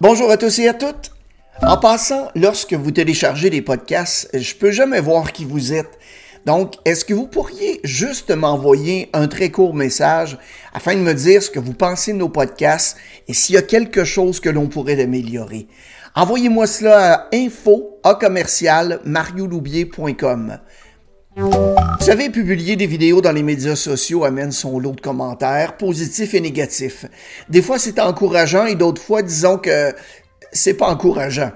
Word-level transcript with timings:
Bonjour 0.00 0.30
à 0.30 0.38
tous 0.38 0.58
et 0.60 0.66
à 0.66 0.72
toutes. 0.72 1.12
En 1.60 1.76
passant, 1.76 2.30
lorsque 2.34 2.72
vous 2.72 2.90
téléchargez 2.90 3.50
des 3.50 3.60
podcasts, 3.60 4.30
je 4.32 4.54
peux 4.54 4.70
jamais 4.70 4.98
voir 4.98 5.30
qui 5.30 5.44
vous 5.44 5.74
êtes. 5.74 5.98
Donc, 6.46 6.76
est-ce 6.86 7.04
que 7.04 7.12
vous 7.12 7.26
pourriez 7.26 7.80
juste 7.84 8.30
m'envoyer 8.30 9.10
un 9.12 9.28
très 9.28 9.50
court 9.50 9.74
message 9.74 10.38
afin 10.72 10.94
de 10.94 11.00
me 11.00 11.12
dire 11.12 11.42
ce 11.42 11.50
que 11.50 11.60
vous 11.60 11.74
pensez 11.74 12.14
de 12.14 12.16
nos 12.16 12.30
podcasts 12.30 12.96
et 13.28 13.34
s'il 13.34 13.56
y 13.56 13.58
a 13.58 13.62
quelque 13.62 14.04
chose 14.04 14.40
que 14.40 14.48
l'on 14.48 14.68
pourrait 14.68 15.02
améliorer? 15.02 15.66
Envoyez-moi 16.14 16.66
cela 16.66 17.12
à 17.12 17.28
info 17.34 18.00
à 18.02 18.14
commercial 18.14 19.00
Vous 22.00 22.06
savez, 22.06 22.30
publier 22.30 22.76
des 22.76 22.86
vidéos 22.86 23.20
dans 23.20 23.30
les 23.30 23.42
médias 23.42 23.76
sociaux 23.76 24.24
amène 24.24 24.52
son 24.52 24.78
lot 24.78 24.92
de 24.92 25.02
commentaires, 25.02 25.76
positifs 25.76 26.32
et 26.32 26.40
négatifs. 26.40 27.04
Des 27.50 27.60
fois, 27.60 27.78
c'est 27.78 28.00
encourageant 28.00 28.64
et 28.64 28.74
d'autres 28.74 29.02
fois, 29.02 29.20
disons 29.20 29.58
que 29.58 29.92
c'est 30.50 30.72
pas 30.72 30.88
encourageant. 30.88 31.52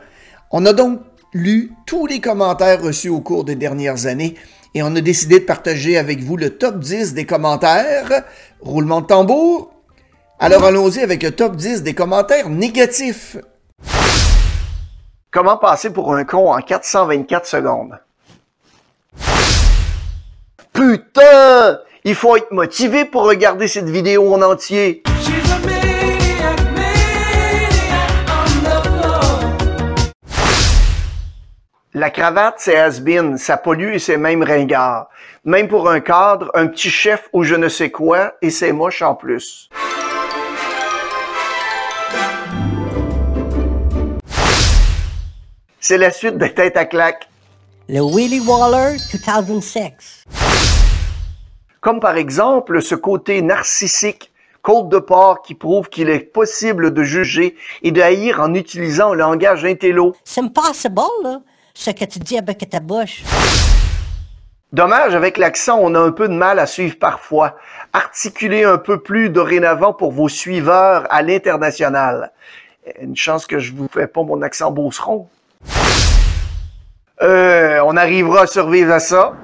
On 0.51 0.67
a 0.67 0.75
donc 0.75 1.01
lu 1.33 1.73
tous 1.87 2.07
les 2.07 2.21
commentaires 2.21 2.83
reçus 2.83 3.09
au 3.09 3.23
cours 3.23 3.45
des 3.45 3.55
dernières 3.55 4.05
années 4.05 4.35
et 4.75 4.83
on 4.83 4.95
a 4.95 5.01
décidé 5.01 5.41
de 5.41 5.47
partager 5.47 5.97
avec 5.97 6.21
vous 6.21 6.37
le 6.37 6.51
top 6.51 6.79
10 6.79 7.15
des 7.15 7.25
commentaires. 7.25 8.25
Roulement 8.61 9.01
de 9.01 9.07
tambour. 9.07 9.73
Alors 10.39 10.65
allons-y 10.65 11.01
avec 11.01 11.23
le 11.23 11.31
top 11.31 11.57
10 11.57 11.83
des 11.83 11.95
commentaires 11.95 12.51
négatifs. 12.51 13.39
Comment 15.31 15.57
passer 15.57 15.89
pour 15.89 16.15
un 16.15 16.25
con 16.25 16.53
en 16.53 16.61
424 16.61 17.47
secondes? 17.47 17.99
Putain! 20.75 21.79
Il 22.03 22.15
faut 22.17 22.37
être 22.37 22.51
motivé 22.51 23.05
pour 23.05 23.23
regarder 23.23 23.69
cette 23.69 23.89
vidéo 23.89 24.35
en 24.35 24.43
entier. 24.43 25.03
La 31.95 32.11
cravate, 32.11 32.57
c'est 32.59 32.77
has-been, 32.77 33.39
ça 33.39 33.57
pollue 33.57 33.95
et 33.95 33.99
c'est 34.01 34.17
même 34.17 34.43
ringard. 34.43 35.09
Même 35.45 35.69
pour 35.69 35.89
un 35.89 36.01
cadre, 36.01 36.51
un 36.55 36.67
petit 36.67 36.91
chef 36.91 37.29
ou 37.33 37.45
je 37.45 37.55
ne 37.55 37.69
sais 37.69 37.91
quoi, 37.91 38.35
et 38.43 38.51
c'est 38.51 38.73
moche 38.73 39.01
en 39.01 39.15
plus. 39.15 39.71
C'est 45.79 45.99
la 45.99 46.11
suite 46.11 46.37
de 46.37 46.47
Tête 46.49 46.77
à 46.77 46.85
claque. 46.85 47.29
Le 47.89 48.01
Willy 48.01 48.41
Waller 48.41 48.97
2006. 49.47 50.25
Comme 51.85 52.01
par 52.01 52.17
exemple 52.17 52.81
ce 52.81 52.95
côté 52.95 53.43
narcissique, 53.43 54.33
côte 54.63 54.89
de 54.89 54.99
porc 54.99 55.43
qui 55.43 55.55
prouve 55.55 55.91
qu'il 55.91 56.09
est 56.09 56.21
possible 56.21 56.95
de 56.95 57.03
juger 57.03 57.57
et 57.83 57.93
de 57.93 58.01
haïr 58.01 58.41
en 58.41 58.55
utilisant 58.55 59.13
un 59.13 59.17
langage 59.17 59.67
intello. 59.67 60.17
C'est 60.25 60.41
impossible, 60.41 61.03
là 61.23 61.41
ce 61.75 61.91
que 61.91 62.07
tu 62.07 62.21
dis 62.21 62.39
avec 62.39 62.71
ta 62.71 62.81
bouche. 62.81 63.23
Dommage, 64.73 65.15
avec 65.15 65.37
l'accent, 65.37 65.79
on 65.79 65.95
a 65.95 66.01
un 66.01 66.13
peu 66.13 66.27
de 66.27 66.33
mal 66.33 66.59
à 66.59 66.65
suivre 66.65 66.97
parfois. 66.99 67.57
Articulez 67.93 68.65
un 68.65 68.79
peu 68.79 69.03
plus 69.03 69.29
dorénavant 69.29 69.93
pour 69.93 70.11
vos 70.11 70.31
suiveurs 70.31 71.07
à 71.11 71.21
l'international. 71.21 72.33
Une 72.99 73.17
chance 73.17 73.47
que 73.47 73.59
je 73.59 73.75
vous 73.75 73.89
fais 73.93 74.07
pas 74.07 74.23
mon 74.23 74.41
accent 74.41 74.71
beauceron. 74.71 75.29
Euh, 77.21 77.81
on 77.85 77.95
arrivera 77.99 78.43
à 78.43 78.47
survivre 78.47 78.93
à 78.93 79.01
ça. 79.01 79.35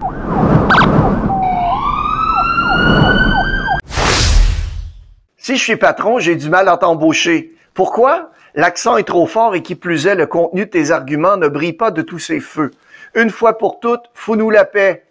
Si 5.50 5.56
je 5.56 5.64
suis 5.64 5.76
patron, 5.76 6.20
j'ai 6.20 6.36
du 6.36 6.48
mal 6.48 6.68
à 6.68 6.76
t'embaucher. 6.76 7.56
Pourquoi? 7.74 8.30
L'accent 8.54 8.96
est 8.98 9.02
trop 9.02 9.26
fort 9.26 9.56
et 9.56 9.64
qui 9.64 9.74
plus 9.74 10.06
est, 10.06 10.14
le 10.14 10.28
contenu 10.28 10.64
de 10.64 10.70
tes 10.70 10.92
arguments 10.92 11.36
ne 11.36 11.48
brille 11.48 11.72
pas 11.72 11.90
de 11.90 12.02
tous 12.02 12.20
ses 12.20 12.38
feux. 12.38 12.70
Une 13.16 13.30
fois 13.30 13.58
pour 13.58 13.80
toutes, 13.80 14.04
fous-nous 14.14 14.50
la 14.50 14.64
paix. 14.64 15.02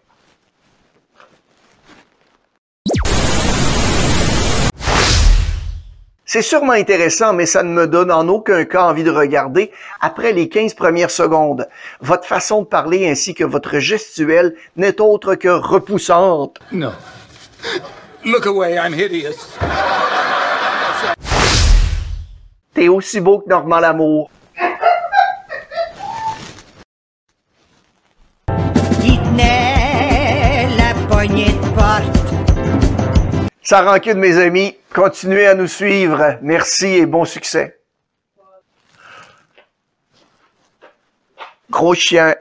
C'est 6.23 6.41
sûrement 6.41 6.72
intéressant, 6.72 7.33
mais 7.33 7.45
ça 7.45 7.61
ne 7.61 7.73
me 7.73 7.85
donne 7.85 8.09
en 8.09 8.25
aucun 8.29 8.63
cas 8.63 8.83
envie 8.83 9.03
de 9.03 9.11
regarder 9.11 9.73
après 9.99 10.31
les 10.31 10.47
15 10.47 10.73
premières 10.73 11.11
secondes. 11.11 11.67
Votre 11.99 12.25
façon 12.25 12.61
de 12.61 12.67
parler 12.67 13.09
ainsi 13.09 13.33
que 13.33 13.44
votre 13.44 13.79
gestuelle 13.79 14.55
n'est 14.78 15.01
autre 15.01 15.35
que 15.35 15.49
repoussante. 15.49 16.59
Non. 16.72 16.94
Look 18.23 18.45
away, 18.45 18.75
I'm 18.75 18.94
hideous. 18.94 19.35
T'es 22.73 22.87
aussi 22.87 23.19
beau 23.19 23.39
que 23.39 23.49
Normand 23.49 23.79
Lamour. 23.79 24.29
Il 29.03 29.19
tenait 29.21 30.67
la 30.77 30.93
poignée 31.07 31.51
de 31.51 31.75
porte. 31.75 32.19
Ça 33.61 33.81
rancune 33.81 34.17
mes 34.19 34.37
amis. 34.37 34.75
Continuez 34.93 35.47
à 35.47 35.55
nous 35.55 35.67
suivre. 35.67 36.37
Merci 36.41 36.87
et 36.87 37.05
bon 37.05 37.25
succès. 37.25 37.79
Gros 41.69 41.93
chien. 41.93 42.33